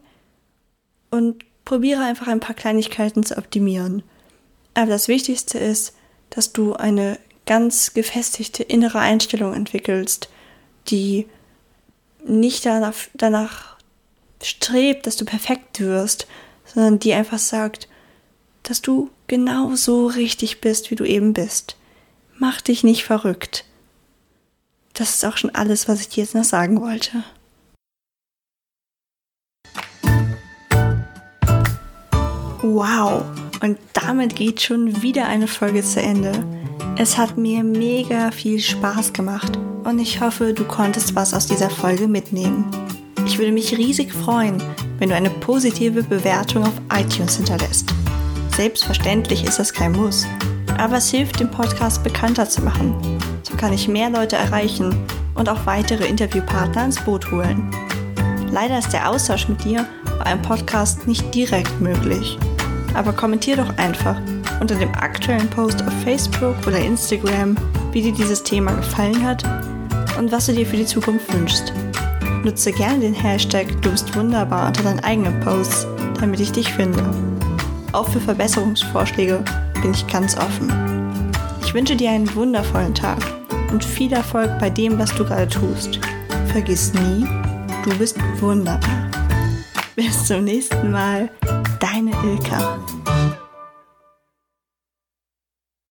und 1.11 1.43
probiere 1.65 2.01
einfach 2.01 2.27
ein 2.27 2.39
paar 2.39 2.55
Kleinigkeiten 2.55 3.23
zu 3.23 3.37
optimieren. 3.37 4.03
Aber 4.73 4.87
das 4.87 5.07
Wichtigste 5.07 5.57
ist, 5.59 5.95
dass 6.29 6.51
du 6.51 6.73
eine 6.73 7.19
ganz 7.45 7.93
gefestigte 7.93 8.63
innere 8.63 8.99
Einstellung 8.99 9.53
entwickelst, 9.53 10.29
die 10.87 11.27
nicht 12.25 12.65
danach, 12.65 12.95
danach 13.13 13.77
strebt, 14.41 15.07
dass 15.07 15.15
du 15.15 15.25
perfekt 15.25 15.79
wirst, 15.79 16.27
sondern 16.65 16.99
die 16.99 17.13
einfach 17.13 17.39
sagt, 17.39 17.87
dass 18.63 18.81
du 18.81 19.09
genau 19.27 19.75
so 19.75 20.07
richtig 20.07 20.61
bist, 20.61 20.91
wie 20.91 20.95
du 20.95 21.05
eben 21.05 21.33
bist. 21.33 21.77
Mach 22.37 22.61
dich 22.61 22.83
nicht 22.83 23.03
verrückt. 23.03 23.63
Das 24.97 25.09
ist 25.15 25.25
auch 25.25 25.35
schon 25.35 25.53
alles, 25.53 25.89
was 25.89 25.99
ich 25.99 26.09
dir 26.09 26.23
jetzt 26.23 26.35
noch 26.35 26.45
sagen 26.45 26.79
wollte. 26.79 27.23
Wow, 32.61 33.25
und 33.61 33.77
damit 33.93 34.35
geht 34.35 34.61
schon 34.61 35.01
wieder 35.01 35.27
eine 35.27 35.47
Folge 35.47 35.83
zu 35.83 36.01
Ende. 36.01 36.31
Es 36.97 37.17
hat 37.17 37.37
mir 37.37 37.63
mega 37.63 38.31
viel 38.31 38.59
Spaß 38.59 39.11
gemacht 39.11 39.59
und 39.83 39.99
ich 39.99 40.21
hoffe, 40.21 40.53
du 40.53 40.63
konntest 40.63 41.13
was 41.13 41.33
aus 41.33 41.45
dieser 41.45 41.69
Folge 41.69 42.07
mitnehmen. 42.07 42.65
Ich 43.25 43.37
würde 43.37 43.51
mich 43.51 43.77
riesig 43.77 44.13
freuen, 44.13 44.63
wenn 44.97 45.09
du 45.09 45.15
eine 45.15 45.29
positive 45.29 46.03
Bewertung 46.03 46.63
auf 46.63 46.73
iTunes 46.93 47.35
hinterlässt. 47.35 47.93
Selbstverständlich 48.55 49.43
ist 49.43 49.59
das 49.59 49.73
kein 49.73 49.91
Muss, 49.91 50.25
aber 50.77 50.97
es 50.97 51.09
hilft, 51.09 51.39
den 51.39 51.51
Podcast 51.51 52.03
bekannter 52.03 52.47
zu 52.49 52.61
machen. 52.61 52.95
So 53.43 53.55
kann 53.55 53.73
ich 53.73 53.87
mehr 53.87 54.09
Leute 54.09 54.35
erreichen 54.35 54.95
und 55.35 55.49
auch 55.49 55.65
weitere 55.65 56.05
Interviewpartner 56.05 56.85
ins 56.85 56.99
Boot 56.99 57.31
holen. 57.31 57.69
Leider 58.51 58.79
ist 58.79 58.93
der 58.93 59.09
Austausch 59.09 59.47
mit 59.47 59.63
dir 59.63 59.85
bei 60.19 60.25
einem 60.25 60.41
Podcast 60.41 61.07
nicht 61.07 61.33
direkt 61.33 61.81
möglich. 61.81 62.37
Aber 62.93 63.11
kommentier 63.11 63.57
doch 63.57 63.77
einfach 63.77 64.17
unter 64.59 64.75
dem 64.75 64.93
aktuellen 64.95 65.49
Post 65.49 65.83
auf 65.83 65.93
Facebook 66.03 66.55
oder 66.65 66.79
Instagram, 66.79 67.57
wie 67.91 68.01
dir 68.01 68.13
dieses 68.13 68.41
Thema 68.43 68.71
gefallen 68.73 69.25
hat 69.25 69.43
und 70.17 70.31
was 70.31 70.45
du 70.45 70.53
dir 70.53 70.65
für 70.65 70.77
die 70.77 70.85
Zukunft 70.85 71.31
wünschst. 71.33 71.73
Nutze 72.43 72.71
gerne 72.71 72.99
den 72.99 73.13
Hashtag 73.13 73.67
Du 73.81 73.91
bist 73.91 74.15
wunderbar 74.15 74.67
unter 74.67 74.83
deinen 74.83 74.99
eigenen 74.99 75.39
Posts, 75.39 75.87
damit 76.19 76.39
ich 76.39 76.51
dich 76.51 76.71
finde. 76.71 77.03
Auch 77.91 78.07
für 78.07 78.19
Verbesserungsvorschläge 78.19 79.43
bin 79.85 79.93
ich 79.93 80.07
ganz 80.07 80.35
offen. 80.35 81.31
Ich 81.63 81.75
wünsche 81.75 81.95
dir 81.95 82.09
einen 82.09 82.33
wundervollen 82.33 82.95
Tag 82.95 83.19
und 83.71 83.85
viel 83.85 84.11
Erfolg 84.13 84.57
bei 84.57 84.67
dem, 84.67 84.97
was 84.97 85.13
du 85.13 85.23
gerade 85.23 85.47
tust. 85.47 85.99
Vergiss 86.47 86.91
nie, 86.95 87.23
du 87.83 87.95
bist 87.99 88.17
wunderbar. 88.39 89.11
Bis 89.95 90.25
zum 90.25 90.45
nächsten 90.45 90.89
Mal, 90.89 91.29
deine 91.79 92.09
Ilka. 92.23 92.79